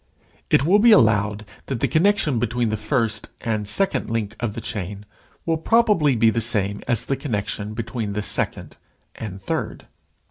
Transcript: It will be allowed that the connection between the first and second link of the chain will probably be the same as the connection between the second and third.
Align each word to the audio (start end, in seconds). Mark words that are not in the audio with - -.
It 0.49 0.65
will 0.65 0.79
be 0.79 0.91
allowed 0.91 1.45
that 1.67 1.79
the 1.79 1.87
connection 1.87 2.39
between 2.39 2.69
the 2.69 2.75
first 2.75 3.29
and 3.39 3.67
second 3.67 4.09
link 4.09 4.35
of 4.39 4.55
the 4.55 4.59
chain 4.59 5.05
will 5.45 5.57
probably 5.59 6.15
be 6.15 6.31
the 6.31 6.41
same 6.41 6.81
as 6.87 7.05
the 7.05 7.15
connection 7.15 7.75
between 7.75 8.13
the 8.13 8.23
second 8.23 8.77
and 9.13 9.39
third. 9.39 9.85